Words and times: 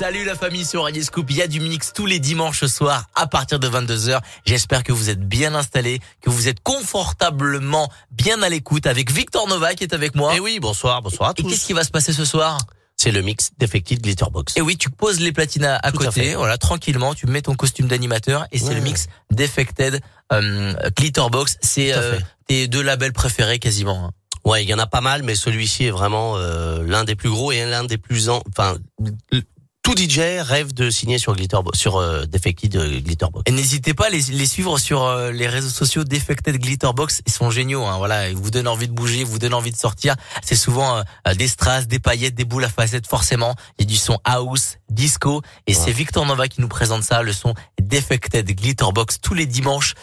Salut 0.00 0.24
la 0.24 0.34
famille 0.34 0.64
sur 0.64 0.84
Radio 0.84 1.02
Scoop. 1.02 1.26
Il 1.28 1.36
y 1.36 1.42
a 1.42 1.46
du 1.46 1.60
mix 1.60 1.92
tous 1.92 2.06
les 2.06 2.20
dimanches 2.20 2.64
soirs 2.64 3.04
à 3.14 3.26
partir 3.26 3.58
de 3.58 3.68
22h. 3.68 4.18
J'espère 4.46 4.82
que 4.82 4.92
vous 4.92 5.10
êtes 5.10 5.20
bien 5.20 5.54
installés, 5.54 6.00
que 6.22 6.30
vous 6.30 6.48
êtes 6.48 6.60
confortablement 6.62 7.92
bien 8.10 8.40
à 8.40 8.48
l'écoute 8.48 8.86
avec 8.86 9.12
Victor 9.12 9.46
Nova 9.46 9.74
qui 9.74 9.84
est 9.84 9.92
avec 9.92 10.14
moi. 10.14 10.32
Et 10.32 10.36
eh 10.38 10.40
oui, 10.40 10.58
bonsoir, 10.58 11.02
bonsoir 11.02 11.28
à 11.28 11.34
tous. 11.34 11.42
Et 11.42 11.50
qu'est-ce 11.50 11.66
qui 11.66 11.74
va 11.74 11.84
se 11.84 11.90
passer 11.90 12.14
ce 12.14 12.24
soir? 12.24 12.56
C'est 12.96 13.10
le 13.10 13.20
mix 13.20 13.50
Defected 13.58 14.00
Glitterbox. 14.00 14.56
Et 14.56 14.62
oui, 14.62 14.78
tu 14.78 14.88
poses 14.88 15.20
les 15.20 15.32
platinas 15.32 15.78
à 15.82 15.92
côté, 15.92 16.34
voilà, 16.34 16.56
tranquillement, 16.56 17.12
tu 17.12 17.26
mets 17.26 17.42
ton 17.42 17.54
costume 17.54 17.86
d'animateur 17.86 18.46
et 18.52 18.58
c'est 18.58 18.72
le 18.72 18.80
mix 18.80 19.06
Defected 19.30 20.00
euh, 20.32 20.72
Glitterbox. 20.96 21.58
C'est 21.60 21.92
euh, 21.92 22.18
tes 22.46 22.68
deux 22.68 22.82
labels 22.82 23.12
préférés 23.12 23.58
quasiment. 23.58 24.06
Hein. 24.06 24.10
Ouais, 24.46 24.64
il 24.64 24.70
y 24.70 24.72
en 24.72 24.78
a 24.78 24.86
pas 24.86 25.02
mal, 25.02 25.24
mais 25.24 25.34
celui-ci 25.34 25.84
est 25.84 25.90
vraiment 25.90 26.38
euh, 26.38 26.82
l'un 26.86 27.04
des 27.04 27.16
plus 27.16 27.28
gros 27.28 27.52
et 27.52 27.66
l'un 27.66 27.84
des 27.84 27.98
plus 27.98 28.30
en, 28.30 28.42
enfin 28.48 28.78
tout 29.82 29.94
DJ 29.96 30.20
rêve 30.40 30.74
de 30.74 30.90
signer 30.90 31.18
sur 31.18 31.34
Glitterbox, 31.34 31.78
sur 31.78 31.96
euh, 31.96 32.24
Defected 32.26 32.76
euh, 32.76 33.00
Glitterbox. 33.00 33.50
Et 33.50 33.52
n'hésitez 33.52 33.94
pas 33.94 34.06
à 34.06 34.10
les, 34.10 34.20
les 34.30 34.46
suivre 34.46 34.78
sur 34.78 35.04
euh, 35.04 35.32
les 35.32 35.48
réseaux 35.48 35.70
sociaux 35.70 36.04
Defected 36.04 36.56
Glitterbox. 36.58 37.22
Ils 37.26 37.32
sont 37.32 37.50
géniaux. 37.50 37.84
Hein, 37.84 37.96
voilà, 37.96 38.28
ils 38.28 38.36
vous 38.36 38.50
donnent 38.50 38.68
envie 38.68 38.88
de 38.88 38.92
bouger, 38.92 39.20
ils 39.20 39.24
vous 39.24 39.38
donnent 39.38 39.54
envie 39.54 39.72
de 39.72 39.76
sortir. 39.76 40.16
C'est 40.42 40.56
souvent 40.56 41.02
des 41.36 41.48
strass, 41.48 41.86
des 41.86 41.98
paillettes, 41.98 42.34
des 42.34 42.44
boules 42.44 42.64
à 42.64 42.68
facettes. 42.68 43.06
Forcément, 43.06 43.54
il 43.78 43.84
y 43.84 43.86
a 43.86 43.88
du 43.88 43.96
son 43.96 44.18
house, 44.24 44.76
disco, 44.90 45.42
et 45.66 45.74
c'est 45.74 45.92
Victor 45.92 46.26
Nova 46.26 46.48
qui 46.48 46.60
nous 46.60 46.68
présente 46.68 47.02
ça. 47.02 47.22
Le 47.22 47.32
son 47.32 47.54
Defected 47.80 48.46
Glitterbox 48.46 49.20
tous 49.20 49.34
les 49.34 49.46
dimanches. 49.46 49.94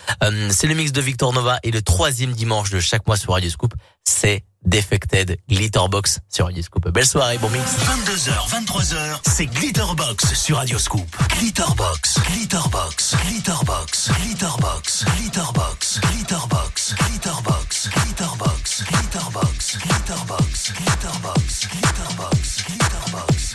c'est 0.49 0.67
le 0.67 0.73
mix 0.73 0.91
de 0.91 1.01
Victor 1.01 1.33
Nova 1.33 1.59
et 1.63 1.71
le 1.71 1.81
troisième 1.81 2.33
dimanche 2.33 2.71
de 2.71 2.79
chaque 2.79 3.05
mois 3.07 3.17
sur 3.17 3.33
Radio 3.33 3.49
Scoop, 3.49 3.73
c'est 4.03 4.43
Defected 4.67 5.37
Glitterbox 5.49 6.19
sur 6.29 6.45
Radio 6.45 6.61
Scoop. 6.61 6.89
Belle 6.89 7.05
soirée, 7.05 7.37
bon 7.37 7.49
mix. 7.49 7.63
22h, 7.63 8.49
23h, 8.49 9.19
c'est 9.23 9.45
Glitterbox 9.45 10.33
sur 10.35 10.57
Radio 10.57 10.77
Scoop. 10.77 11.07
Glitterbox, 11.39 12.19
Glitterbox, 12.31 13.15
Glitterbox, 13.25 14.09
Glitterbox, 14.21 15.05
Glitterbox, 15.05 15.99
Glitterbox, 16.01 16.95
Glitterbox, 16.95 17.89
Glitterbox, 17.89 18.83
Glitterbox, 18.83 19.77
Glitterbox, 19.79 20.73
Glitterbox, 20.73 21.67
Glitterbox, 21.73 22.63
Glitterbox. 22.67 23.47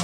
on 0.00 0.03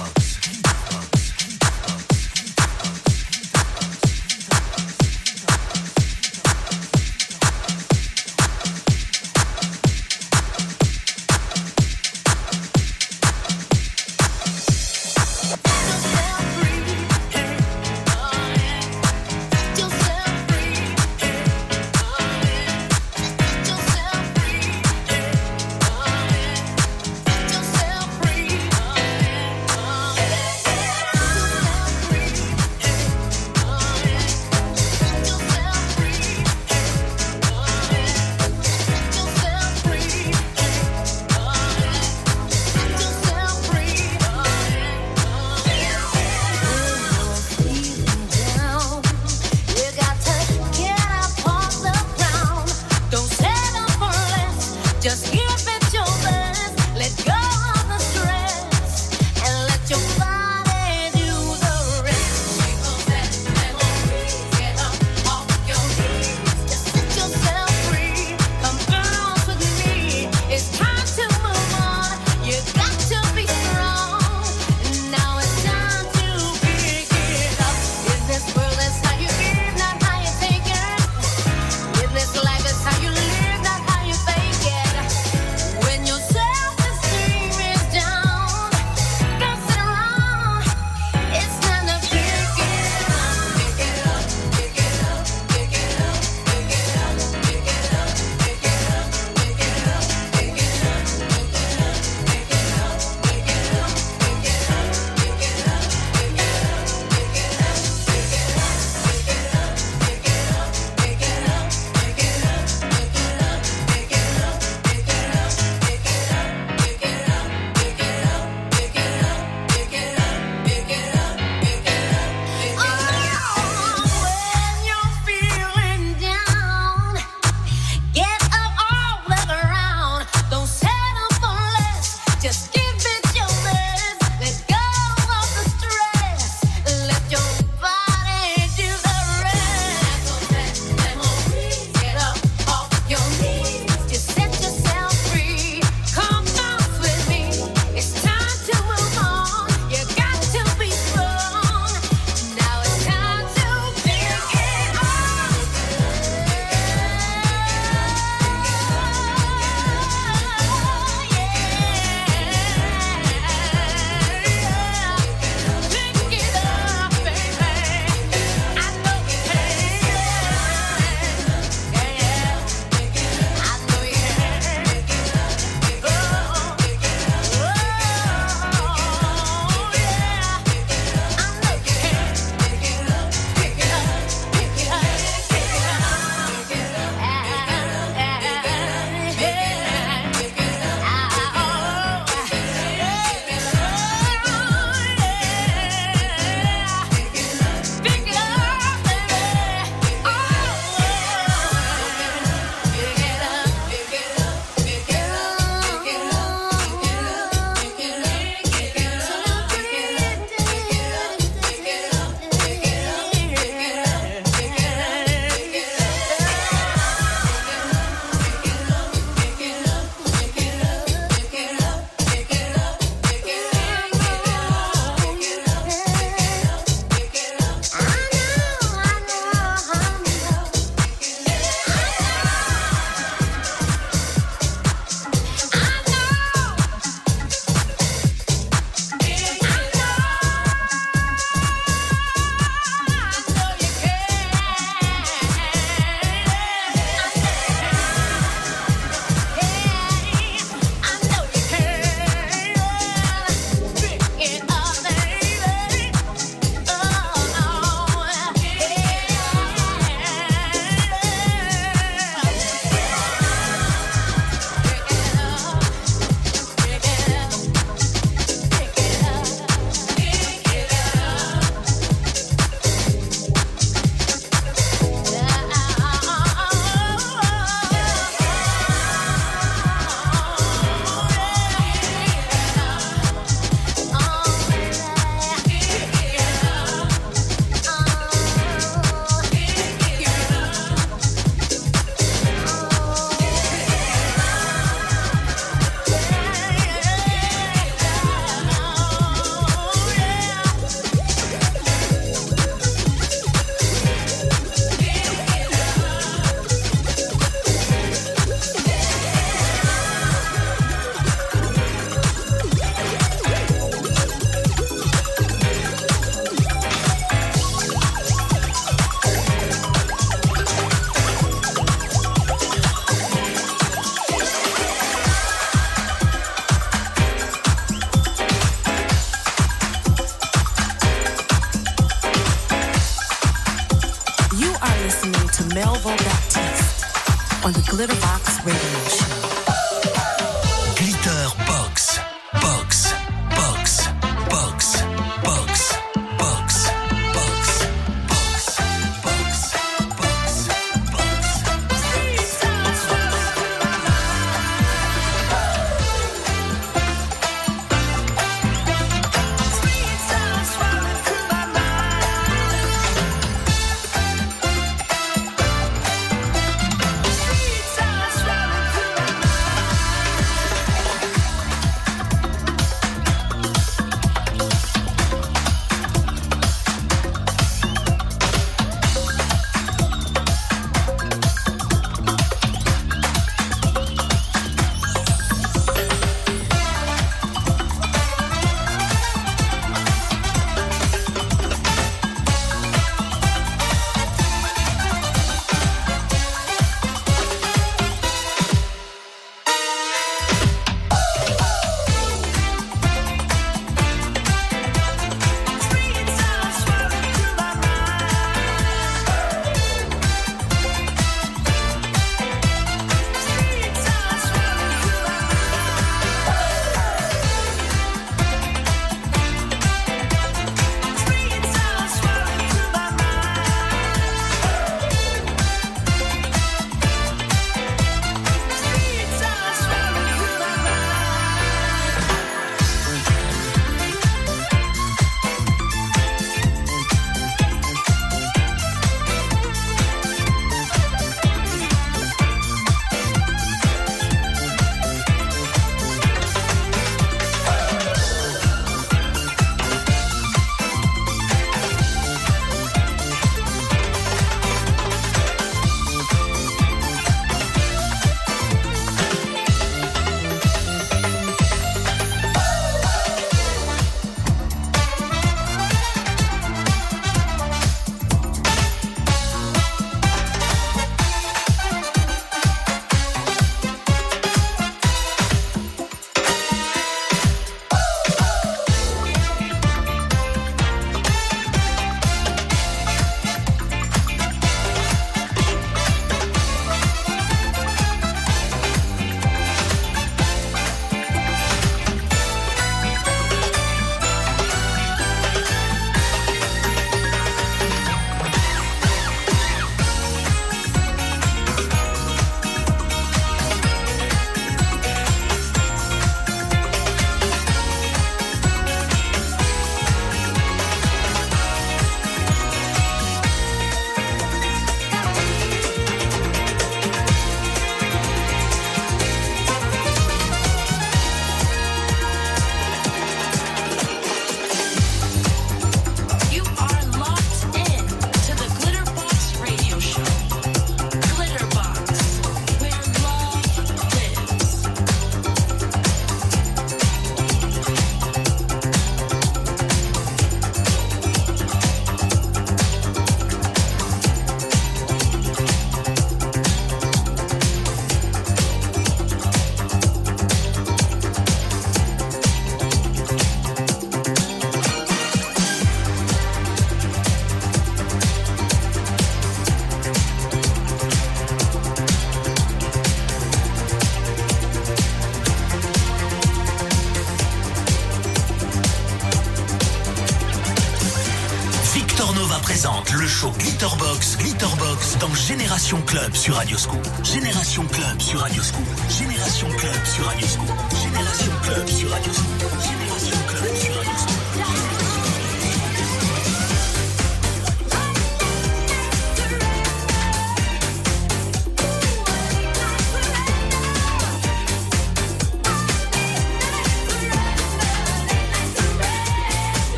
like 582.11 582.25
you 582.27 582.80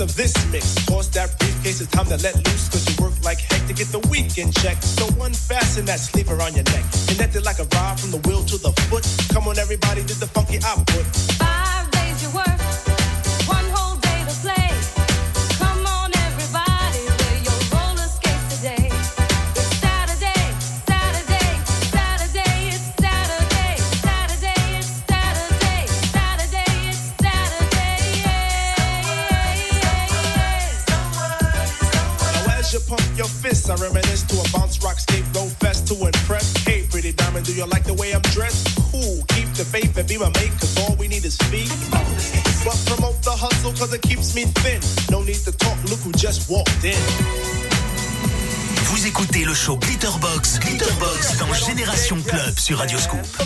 of 0.00 0.14
this 0.16 0.34
mix. 0.50 0.74
Toss 0.86 1.08
that 1.08 1.38
briefcase, 1.38 1.80
it's 1.80 1.90
time 1.90 2.06
to 2.06 2.16
let 2.18 2.34
loose. 2.36 2.68
Cause 2.68 2.88
you 2.88 3.04
work 3.04 3.12
like 3.22 3.38
heck 3.38 3.66
to 3.68 3.74
get 3.74 3.88
the 3.88 4.00
weekend 4.10 4.54
check. 4.56 4.82
So 4.82 5.06
unfasten 5.22 5.84
that 5.86 6.00
sleeper 6.00 6.40
on 6.40 6.54
your 6.54 6.64
neck. 6.64 6.99
Radio 52.80 52.96
Scoop. 52.98 53.39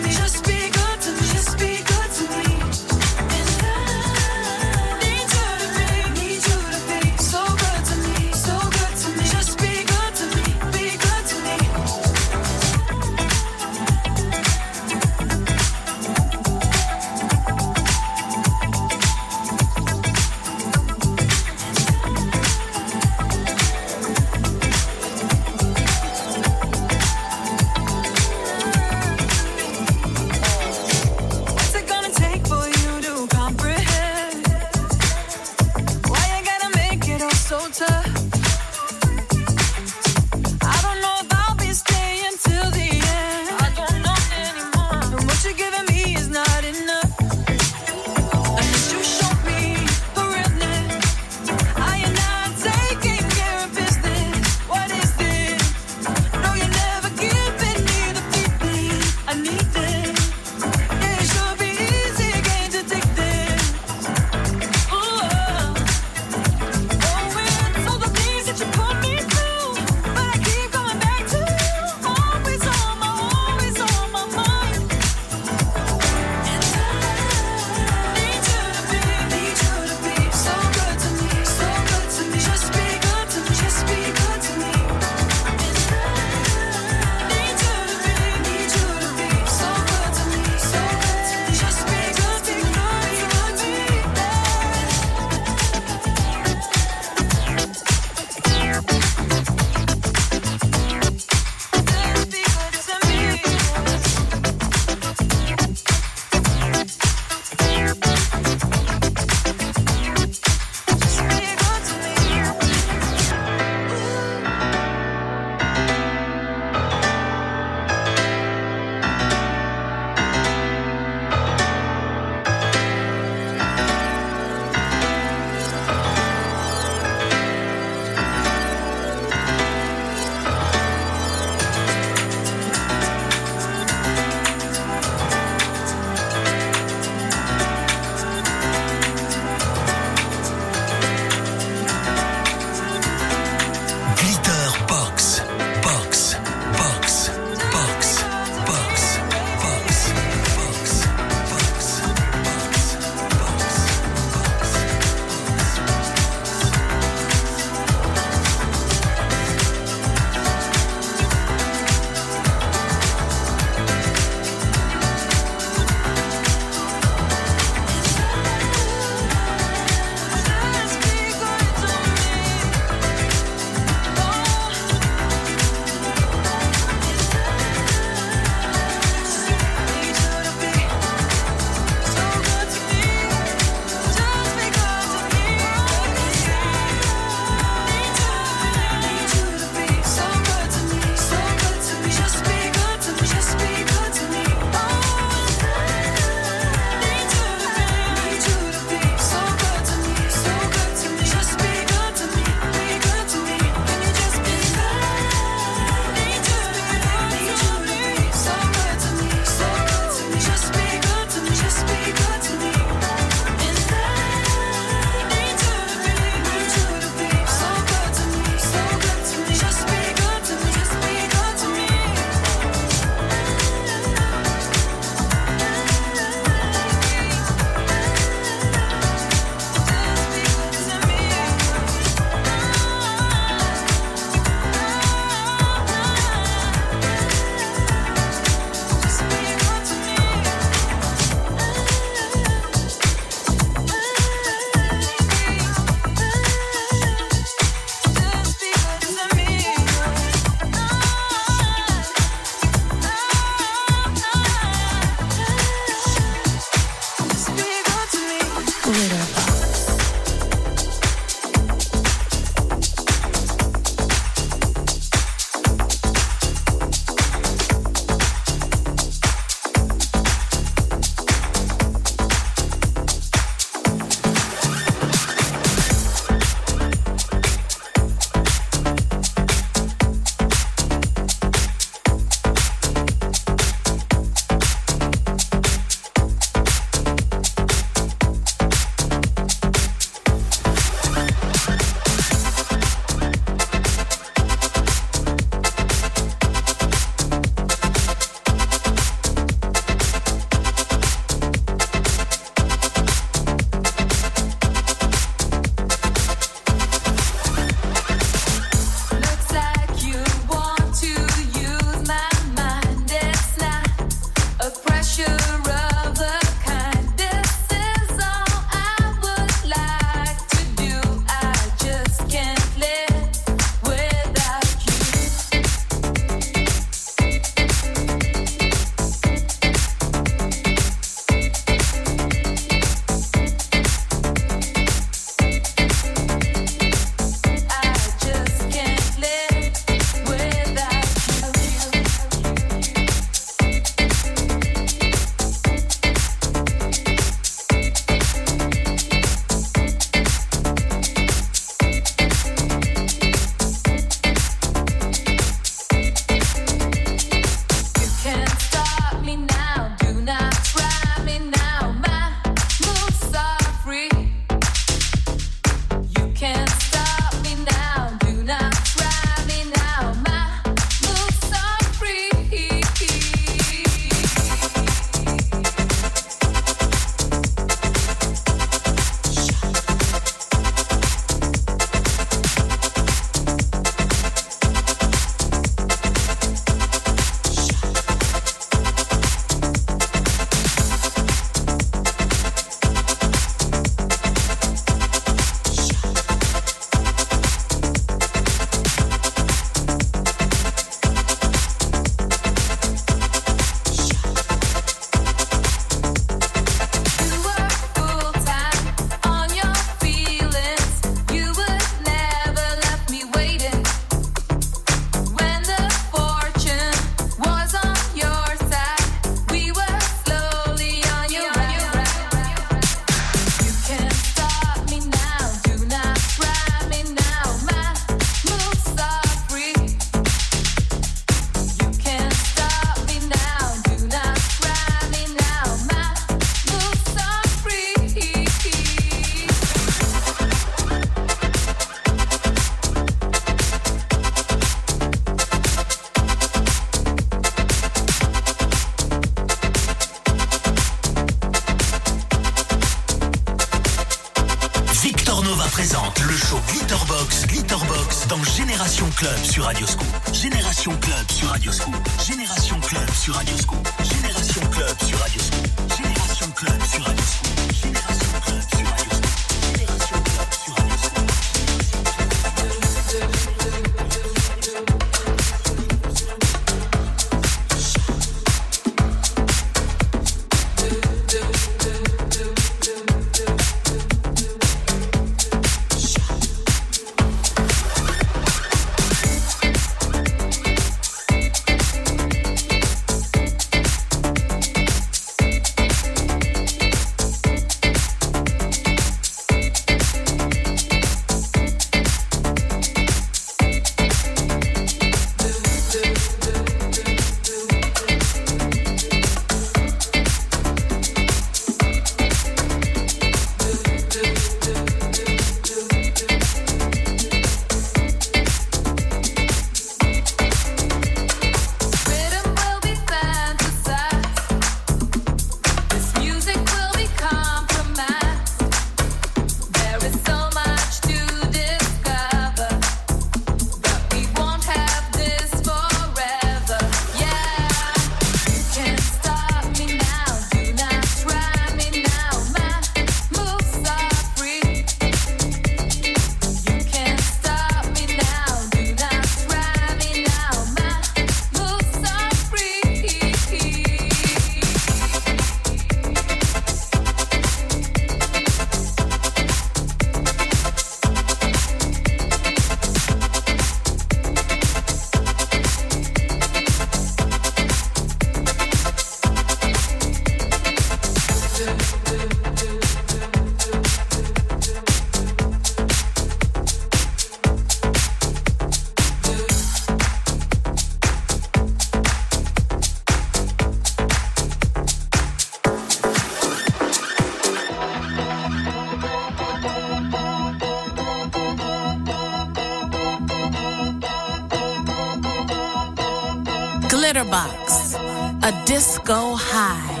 Glitterbox, 597.21 597.95
a 598.41 598.65
disco 598.65 599.35
high. 599.35 600.00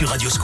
Sur 0.00 0.08
Radio 0.08 0.30
Scoop. 0.30 0.39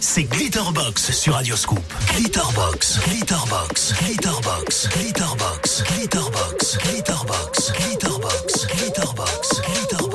C'est 0.00 0.24
Glitterbox 0.24 1.12
sur 1.12 1.34
Radioscoop. 1.34 1.82
Glitterbox, 2.14 3.00
Glitterbox, 3.08 3.94
Glitterbox, 4.00 4.88
Glitterbox, 4.92 5.82
Glitterbox, 5.84 6.78
Glitterbox, 6.78 7.72
Glitterbox, 7.72 8.66
Glitterbox, 8.66 9.62
Glitterbox, 9.62 10.07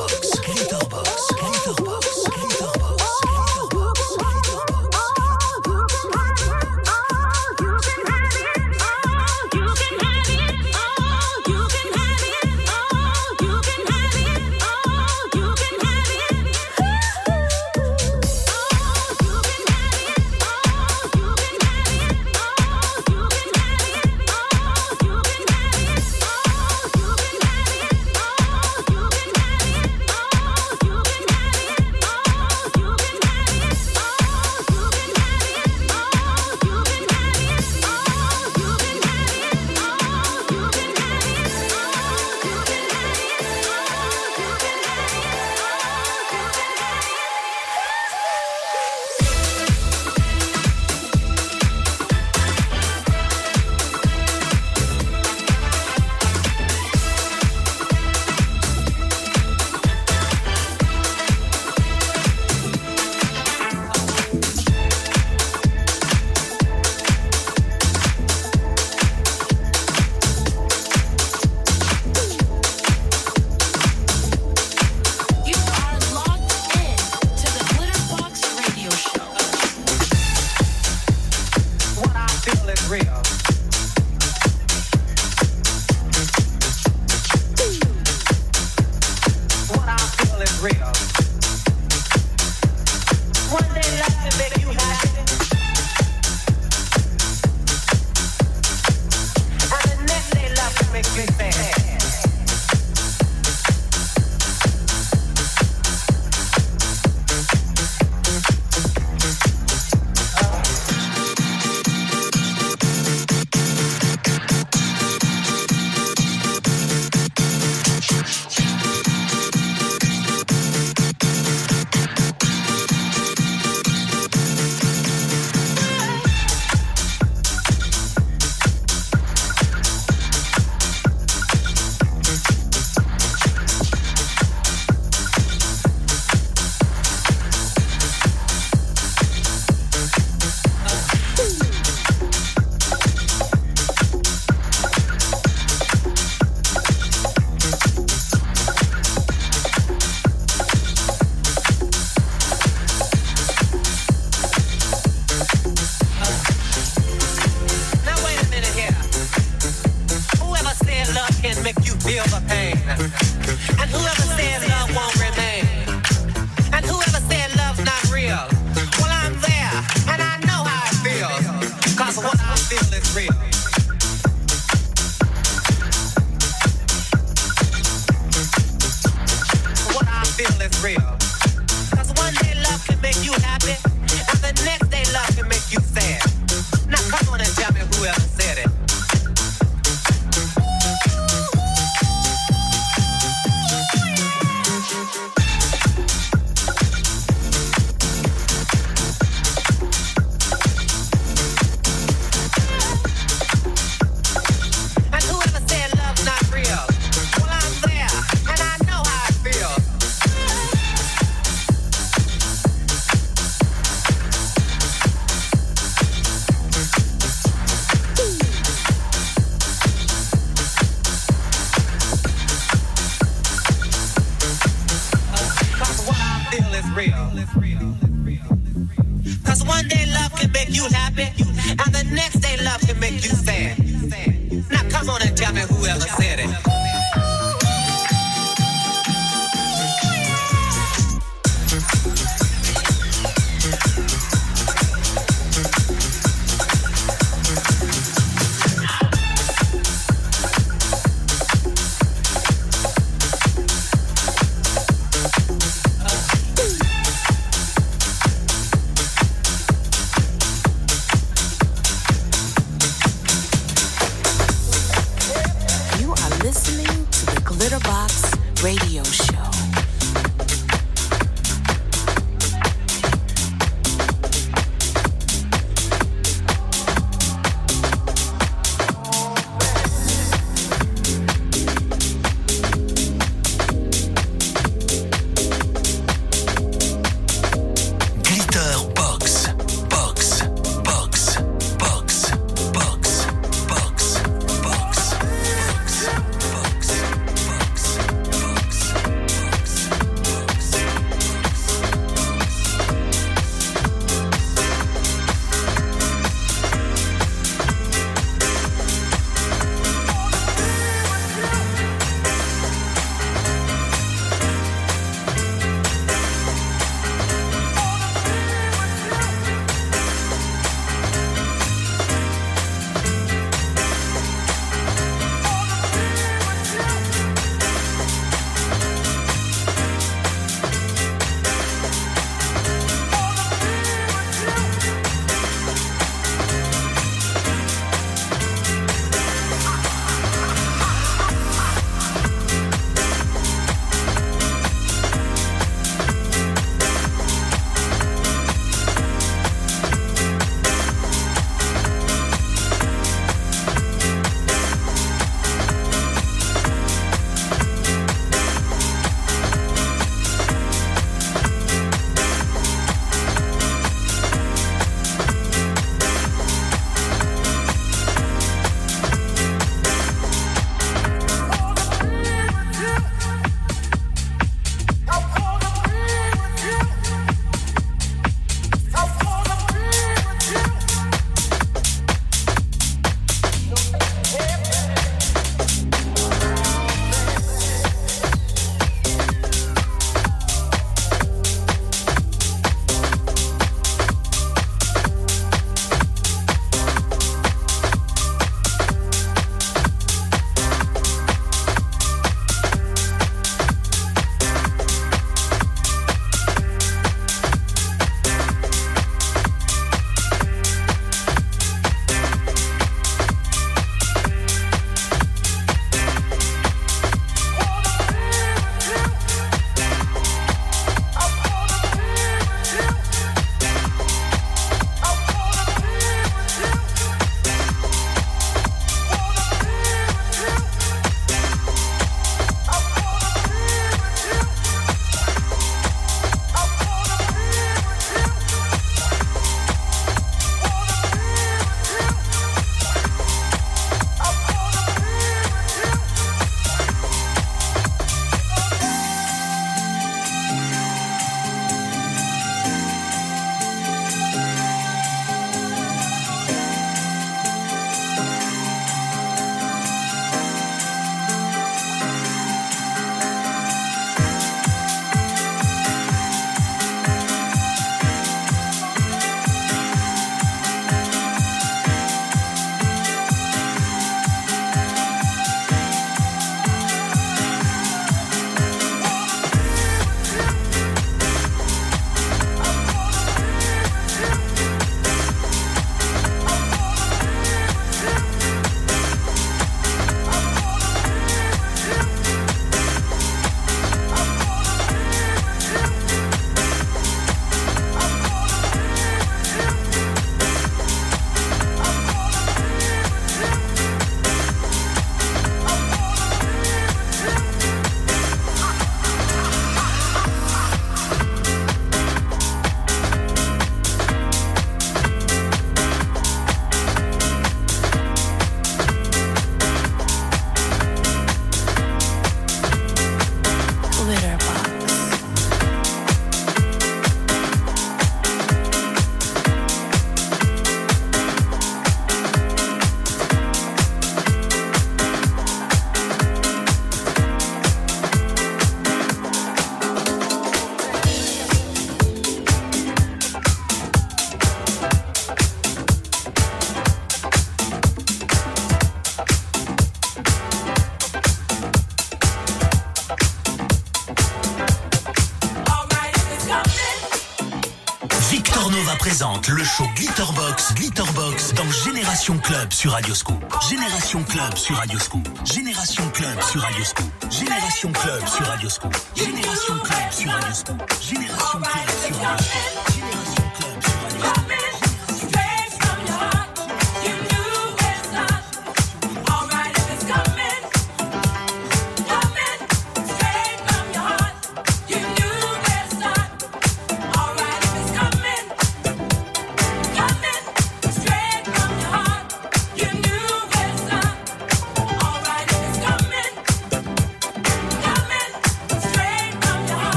Club 562.64 562.72
sur 562.72 562.92
Radioscoop. 562.94 563.44
Génération 563.70 564.24
Club 564.24 564.56
sur 564.56 564.78
Radioscoop. 564.78 565.28
Génération 565.44 566.10
Club 566.14 566.42
sur 566.42 566.62
Radioscoop. 566.62 567.06
Génération 567.30 567.92
Club 567.92 568.26
sur 568.26 568.46
Radioscoop. 568.46 568.96
Génération 569.16 569.74
Club 569.84 570.12
sur 570.12 570.32
Radioscoop. 570.32 570.84
Génération 571.02 571.60
Club 571.60 571.90
sur 572.06 572.22
Radioscoop. 572.22 573.03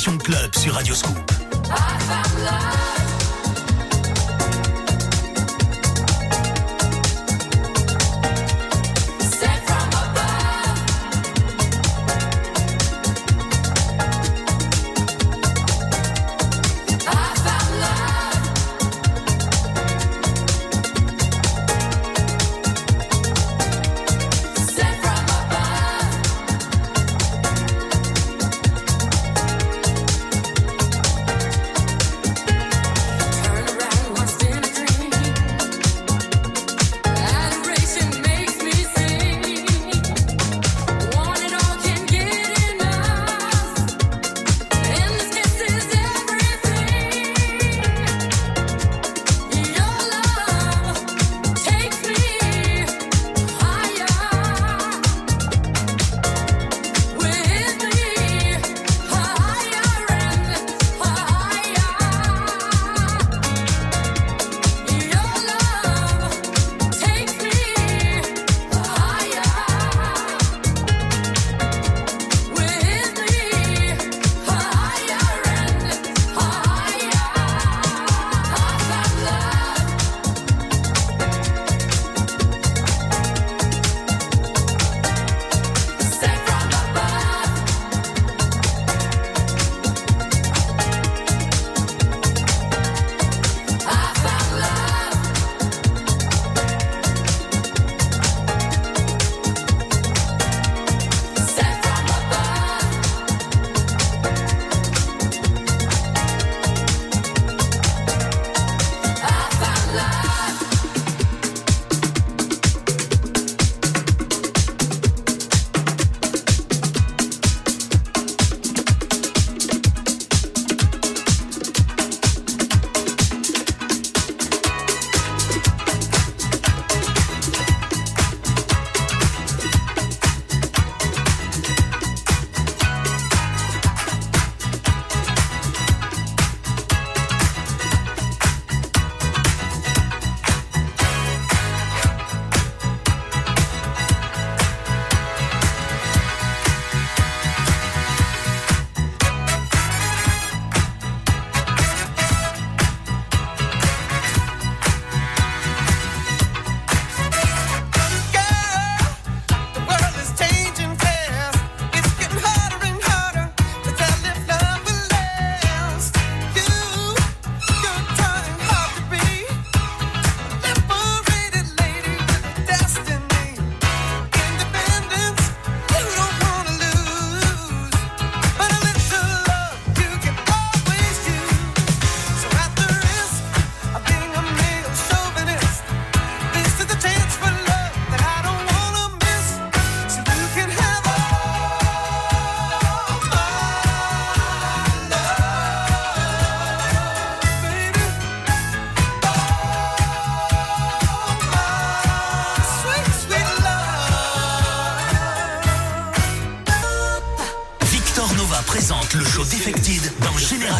Club 0.00 0.54
sur 0.56 0.72
Radio 0.72 0.94
Scoop. 0.94 1.29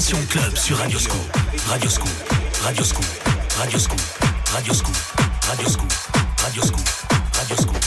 Club 0.00 0.56
sur 0.56 0.78
Radio 0.78 0.98
Scoop. 0.98 1.36
Radio 1.68 1.90
Scoop. 1.90 2.08
Radio 2.64 2.82
Scoop. 2.82 3.04
Radio 3.58 3.78
Scoop. 3.78 4.00
Radio 4.54 4.72
Scoop. 4.72 4.96
Radio 5.46 5.68
Scoop. 5.68 5.92
Radio 6.42 6.62
Scoop. 6.62 6.88
Radio 7.34 7.79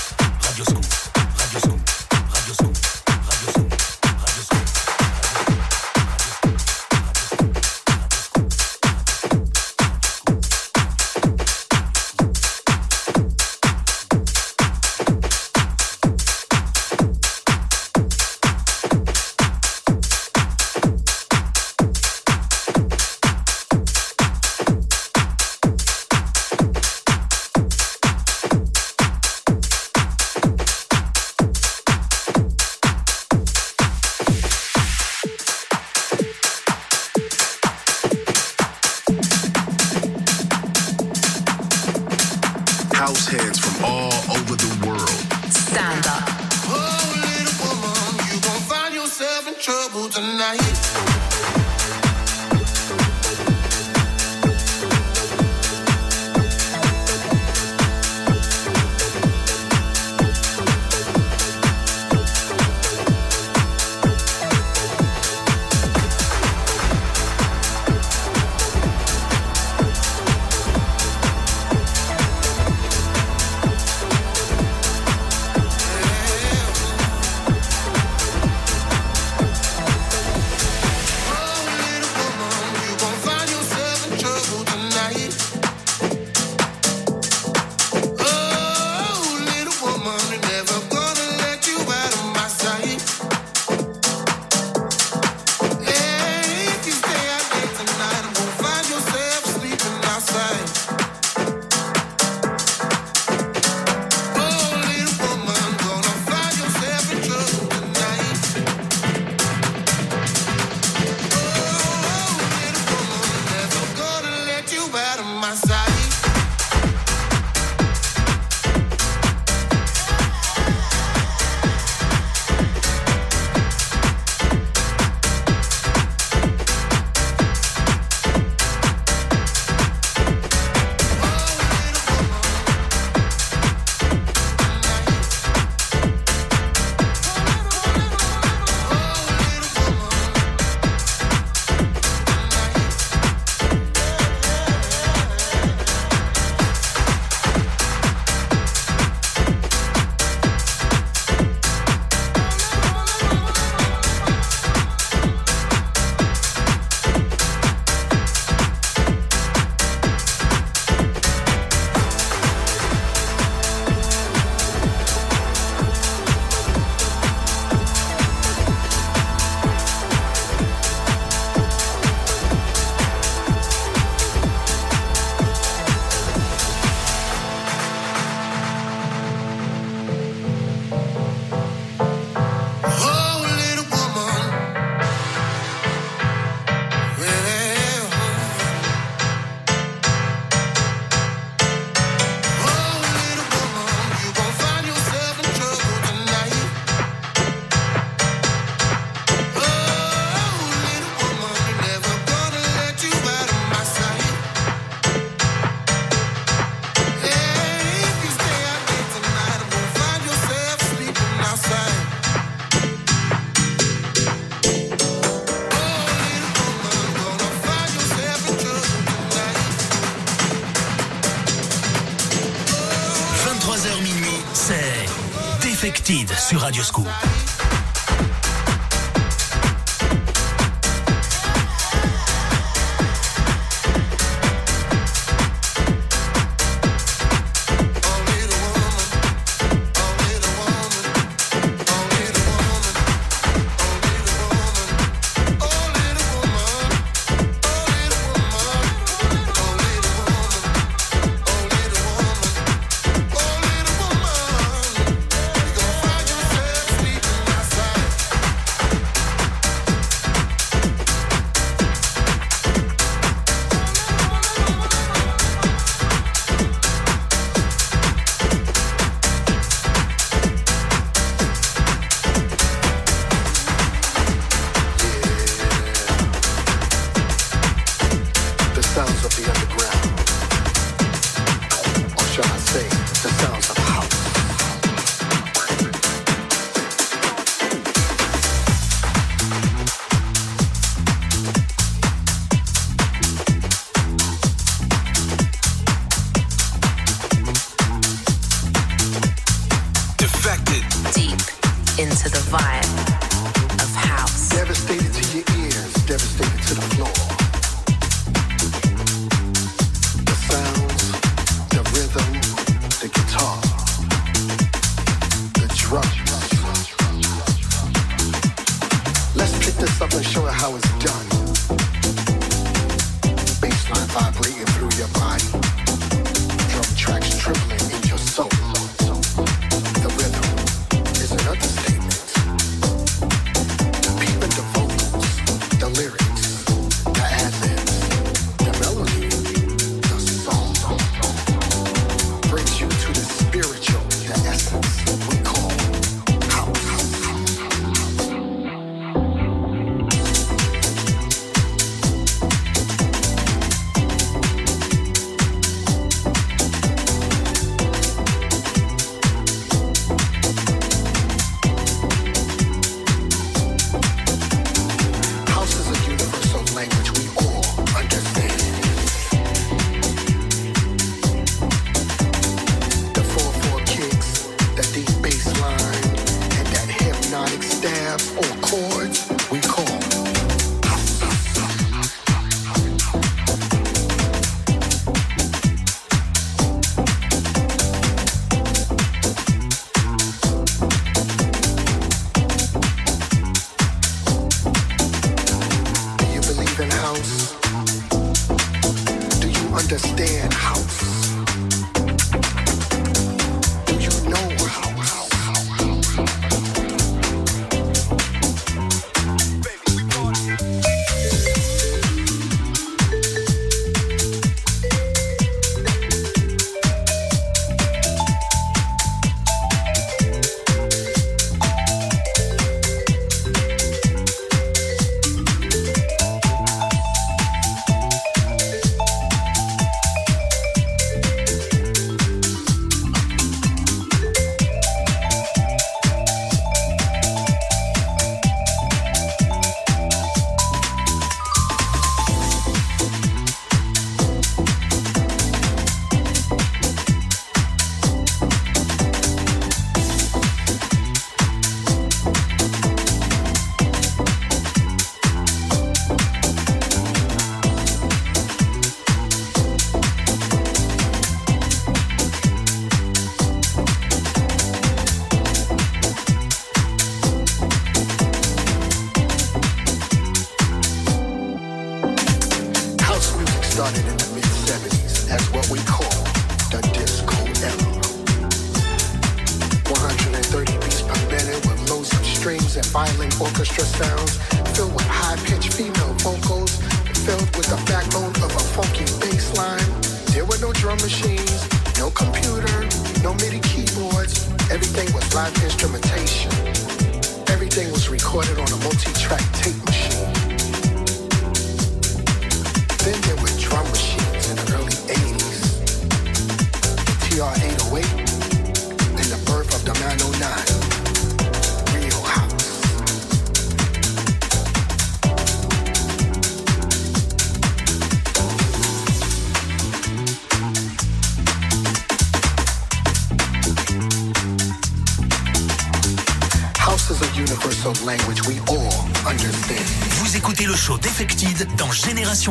Radio 226.73 226.83
Scoop. 226.83 227.22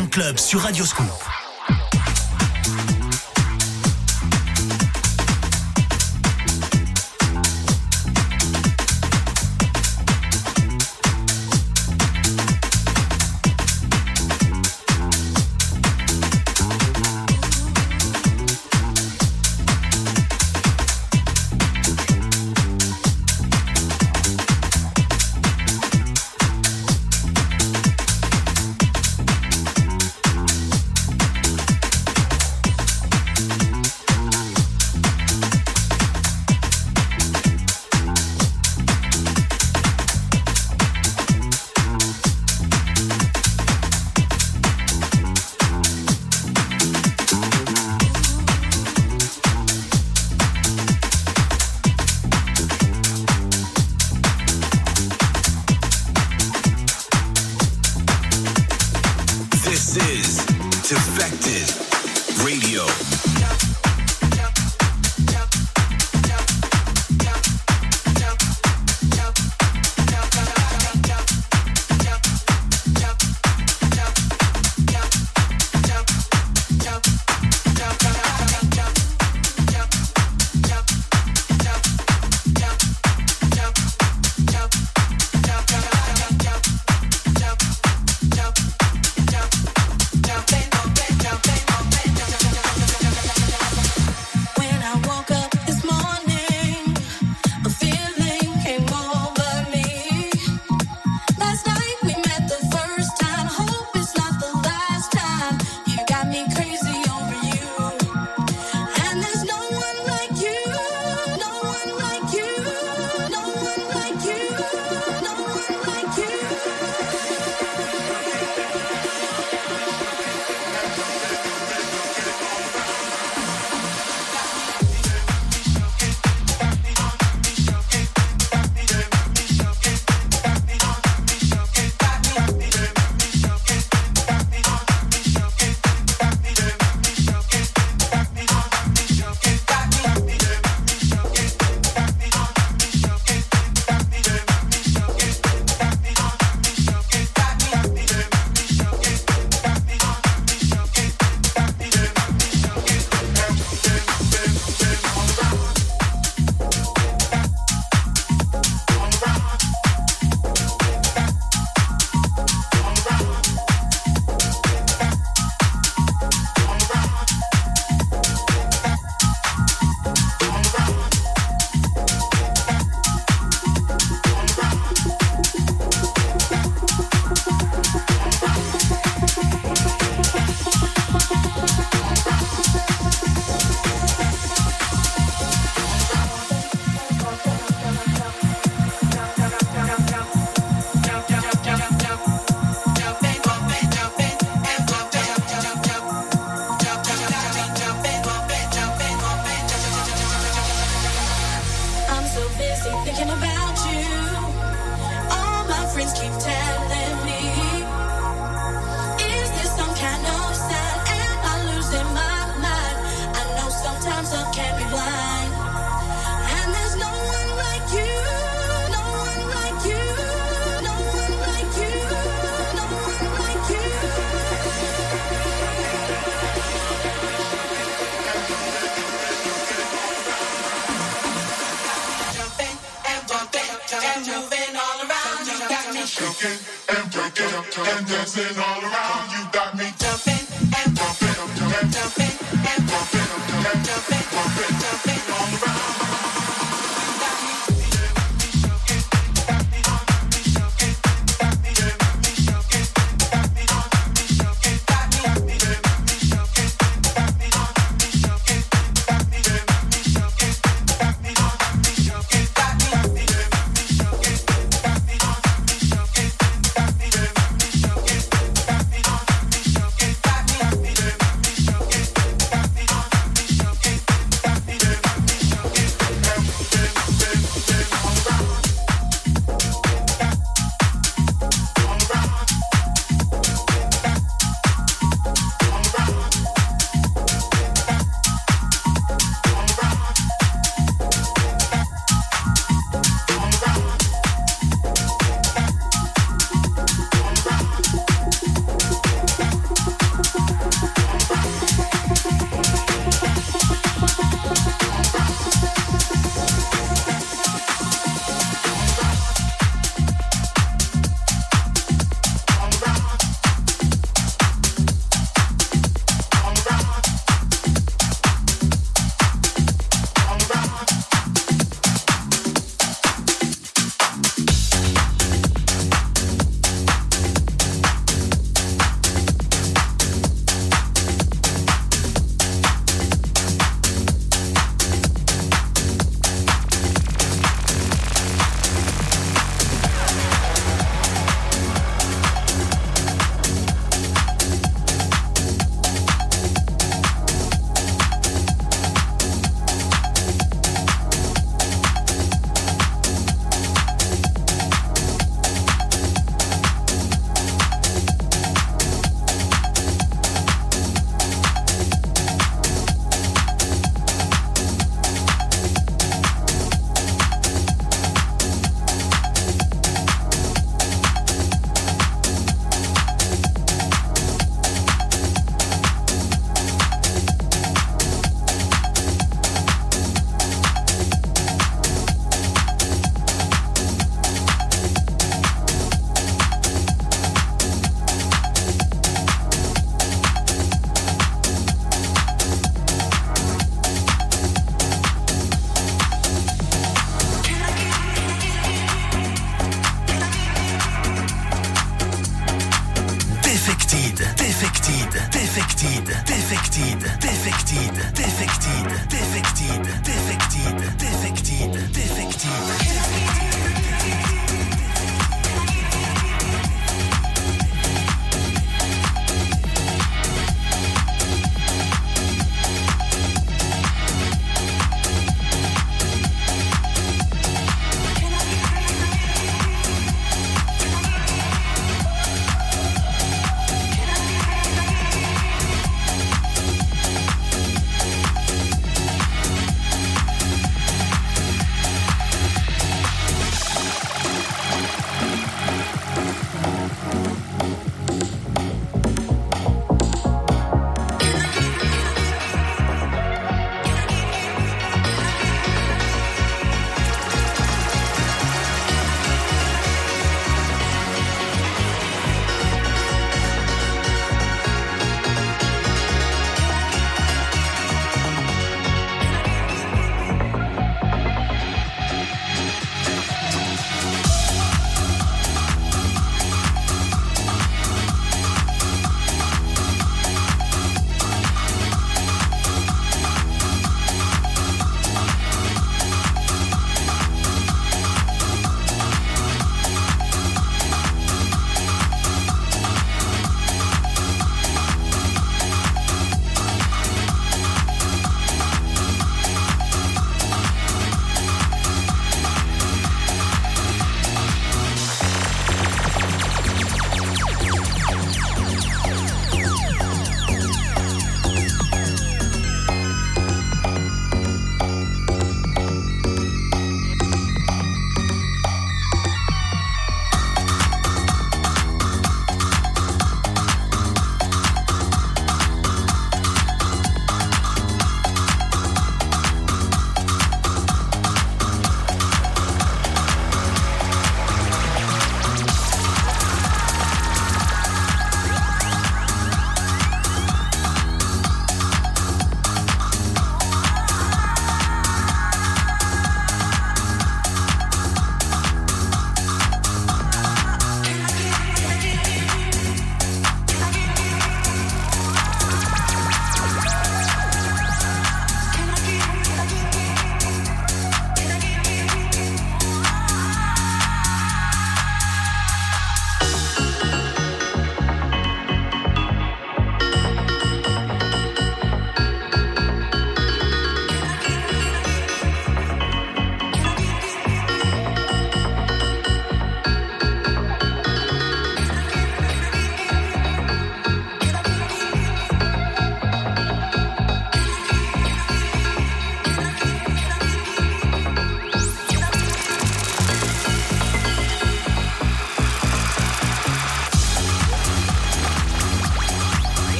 Club 0.00 0.38
sur 0.38 0.60
Radio 0.62 0.86
Scoop. 0.86 1.21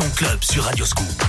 Club 0.00 0.42
sur 0.42 0.64
Radio 0.64 0.86
Scoop. 0.86 1.21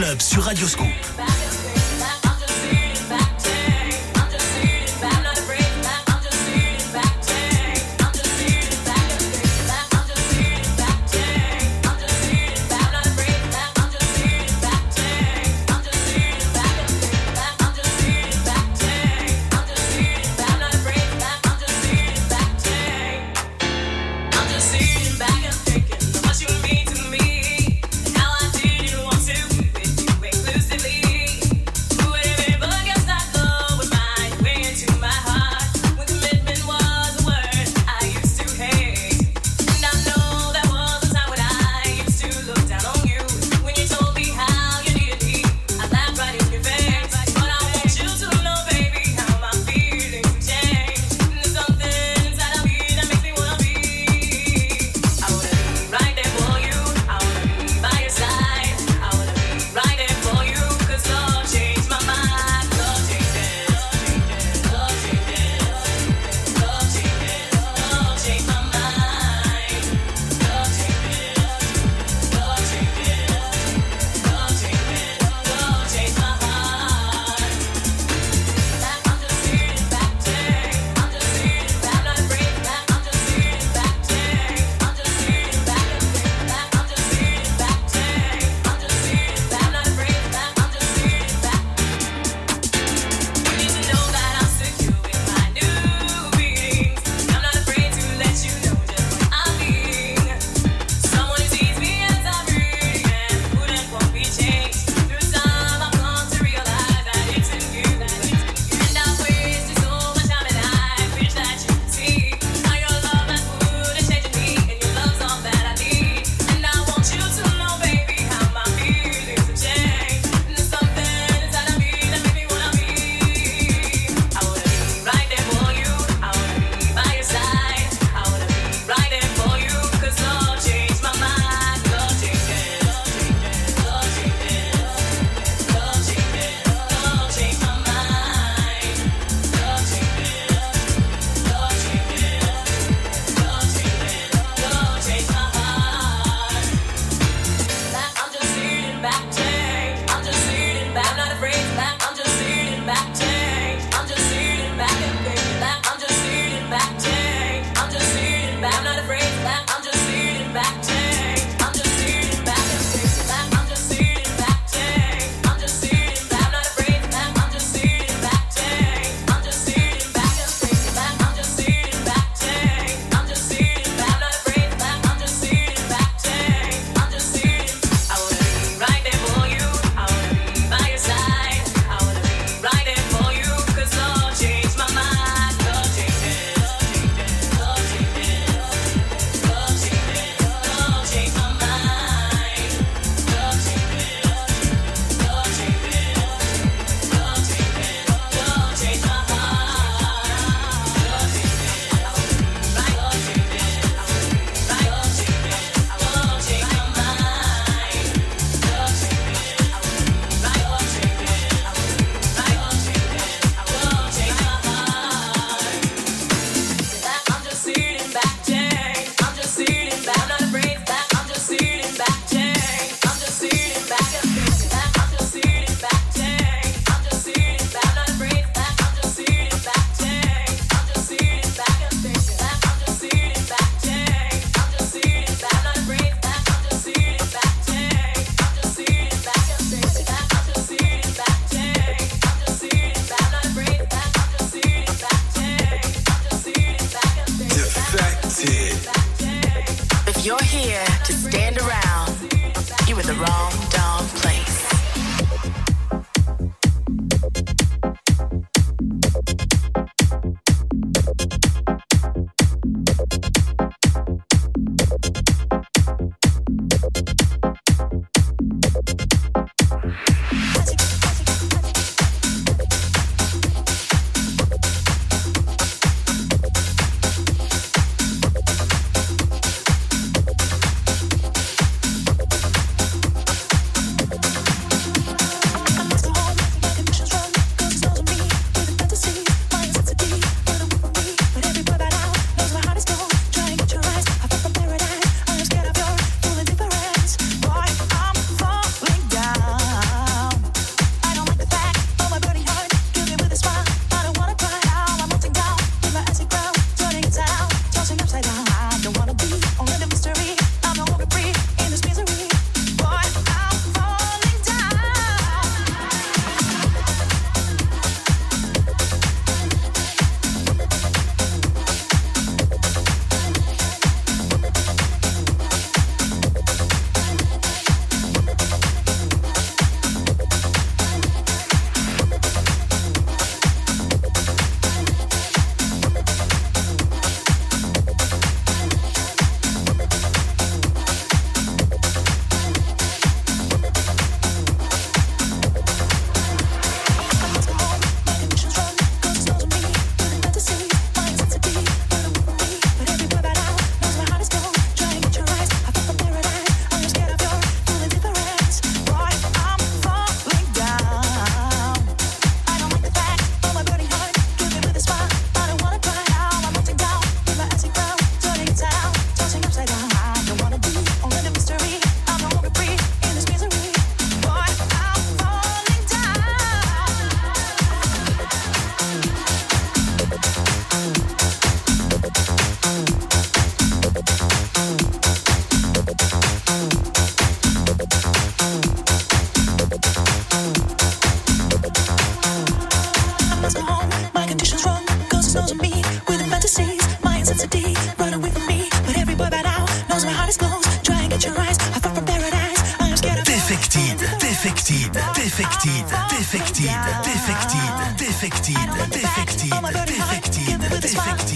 Club 0.00 0.22
sur 0.22 0.42
Radioscope. 0.44 1.09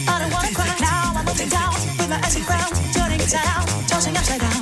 I 0.06 0.18
don't 0.20 0.32
wanna 0.32 0.52
cry 0.54 0.76
now. 0.80 1.12
I'm 1.16 1.28
up 1.28 1.36
down 1.36 1.72
with 1.98 2.08
my 2.08 2.16
eyes 2.16 2.36
ground, 2.44 2.72
turning 2.92 3.20
it 3.20 3.30
down, 3.30 3.66
tossing 3.88 4.16
upside 4.16 4.40
down. 4.40 4.53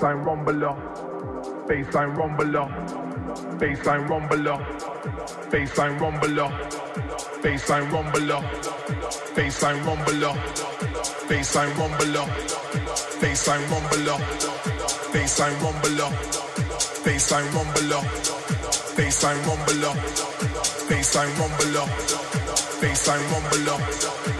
Baseline 0.00 0.24
rumbler, 0.24 0.74
baseline 1.68 2.14
rumbler, 2.16 2.66
baseline 3.58 4.08
rumbler, 4.08 4.58
baseline 5.50 5.98
rumbler, 6.00 6.50
baseline 7.42 7.90
rumbler, 7.92 8.40
baseline 9.36 9.80
rumbler, 9.84 10.34
baseline 11.28 11.72
rumbler, 11.76 12.24
baseline 13.20 13.66
rumbler, 13.70 14.16
baseline 15.12 15.60
rumbler, 15.60 16.10
baseline 17.04 17.50
rumbler, 17.52 18.02
baseline 18.96 19.40
rumbler, 19.44 19.94
baseline 20.88 21.32
rumbler, 21.38 21.86
baseline 22.80 23.24
rumbler, 23.32 24.39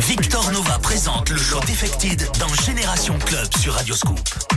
Victor 0.00 0.50
Nova 0.52 0.78
présente 0.80 1.30
le 1.30 1.38
show 1.38 1.60
Defected 1.60 2.28
dans 2.38 2.48
Génération 2.66 3.18
Club 3.18 3.48
sur 3.58 3.72
Radio 3.72 3.94
Scoop. 3.94 4.47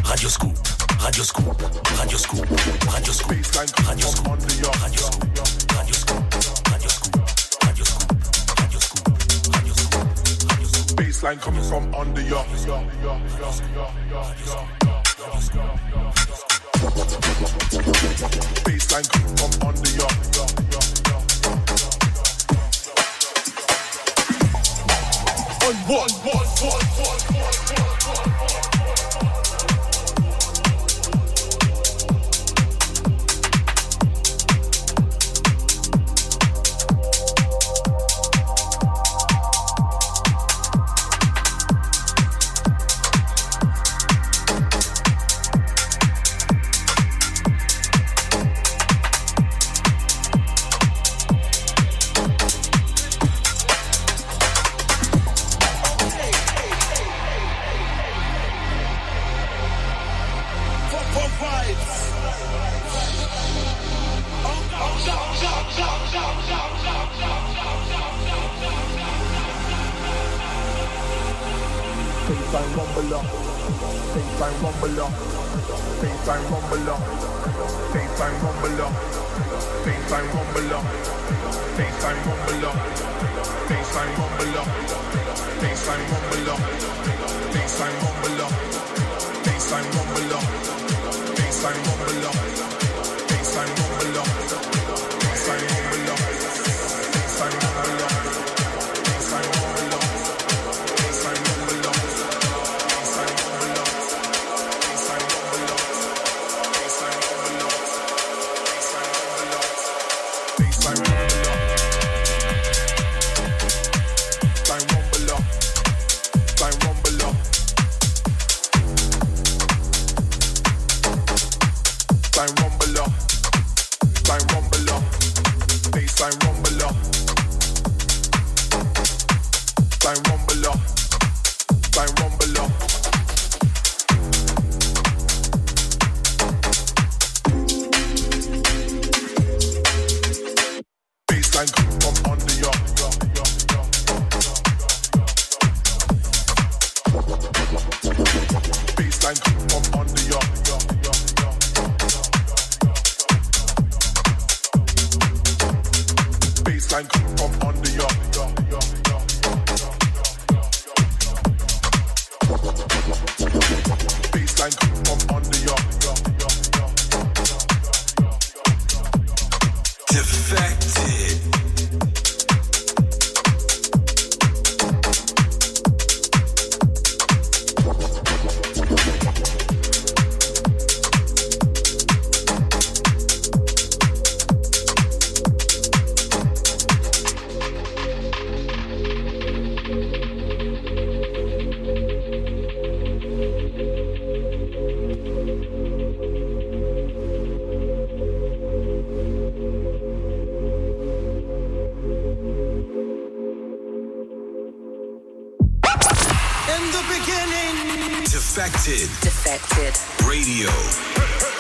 Defected. 208.53 209.07
Defected. 209.21 210.27
Radio. 210.27 210.67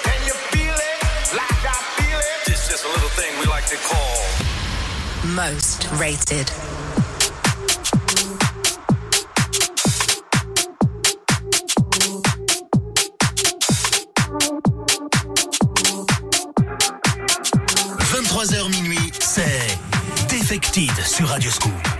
Can 0.03 0.25
you 0.27 0.33
feel 0.51 0.75
it 0.75 1.33
like 1.33 1.63
I 1.63 1.79
feel 1.95 2.19
it? 2.19 2.51
It's 2.51 2.67
just 2.67 2.83
a 2.83 2.89
little 2.89 3.07
thing 3.11 3.31
we 3.39 3.45
like 3.45 3.65
to 3.67 3.77
call. 3.77 5.31
Most 5.33 5.87
rated. 5.93 6.51
Defected 20.27 20.89
Radio 21.29 21.49
Scoop. 21.51 21.90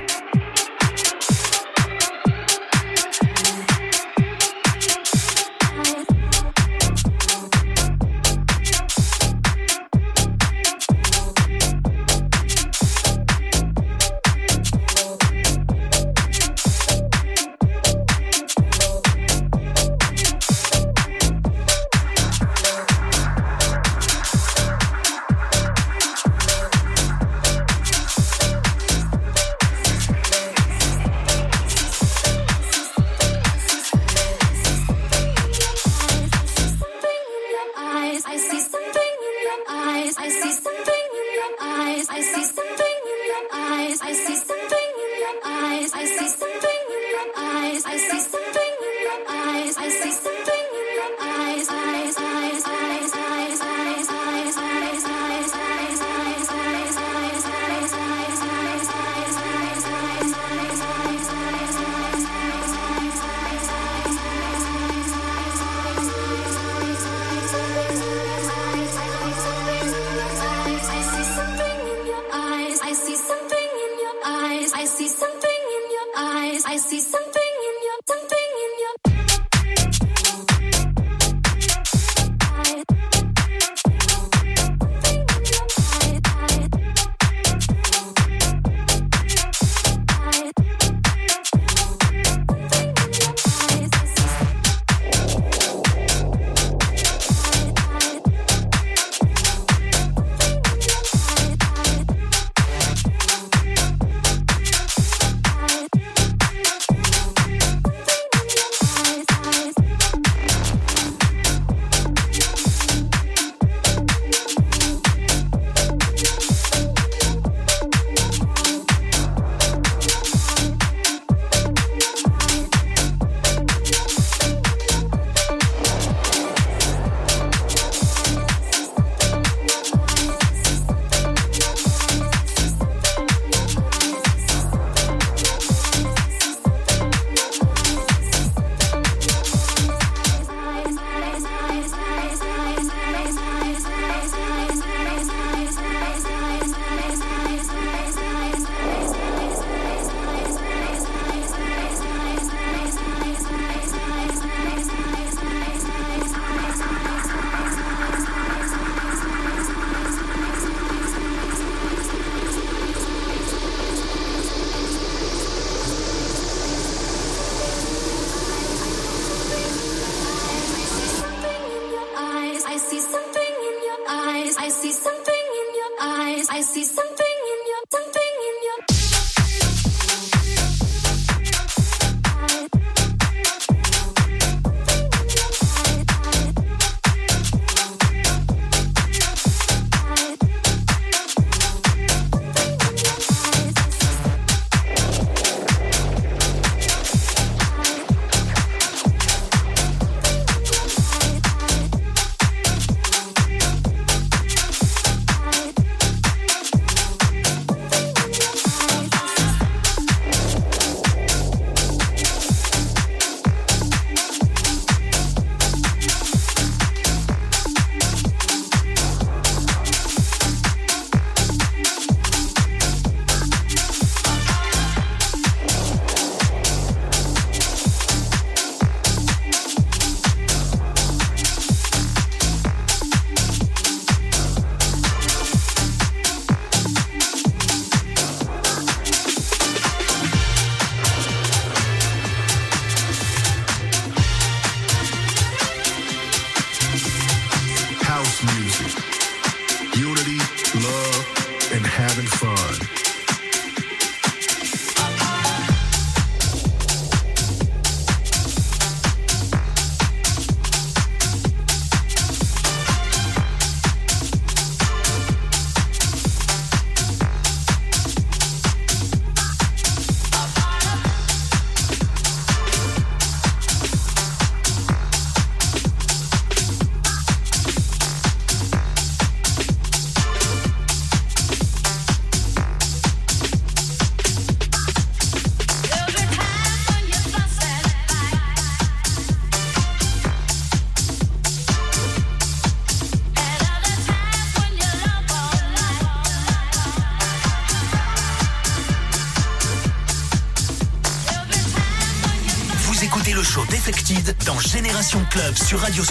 Club 305.31 305.55
sur 305.55 305.79
Radio 305.79 306.03